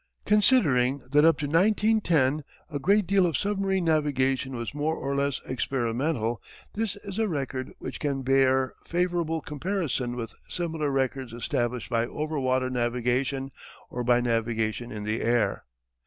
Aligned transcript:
Considering 0.25 0.97
that 1.11 1.23
up 1.23 1.37
to 1.37 1.45
1910 1.45 2.43
a 2.71 2.79
great 2.79 3.05
deal 3.05 3.27
of 3.27 3.37
submarine 3.37 3.85
navigation 3.85 4.55
was 4.57 4.73
more 4.73 4.95
or 4.95 5.15
less 5.15 5.39
experimental 5.45 6.41
this 6.73 6.95
is 7.03 7.19
a 7.19 7.27
record 7.27 7.71
which 7.77 7.99
can 7.99 8.23
bear 8.23 8.73
favourable 8.83 9.41
comparison 9.41 10.15
with 10.15 10.33
similar 10.49 10.89
records 10.89 11.33
established 11.33 11.91
by 11.91 12.07
overwater 12.07 12.71
navigation 12.71 13.51
or 13.91 14.03
by 14.03 14.19
navigation 14.19 14.91
in 14.91 15.03
the 15.03 15.21
air. 15.21 15.65